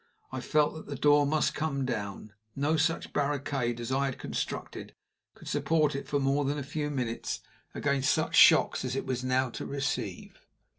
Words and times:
I 0.31 0.41
felt 0.41 0.73
that 0.73 0.87
the 0.87 0.95
door 0.95 1.27
must 1.27 1.53
come 1.53 1.85
down. 1.85 2.33
No 2.55 2.75
such 2.75 3.13
barricade 3.13 3.79
as 3.79 3.91
I 3.91 4.05
had 4.07 4.17
constructed 4.17 4.95
could 5.35 5.47
support 5.47 5.93
it 5.95 6.07
for 6.07 6.19
more 6.19 6.43
than 6.43 6.57
a 6.57 6.63
few 6.63 6.89
minutes 6.89 7.41
against 7.75 8.11
such 8.11 8.35
shocks 8.35 8.83
as 8.83 8.95
it 8.95 9.05
was 9.05 9.23
now 9.23 9.51
to 9.51 9.63
receive. 9.67 10.47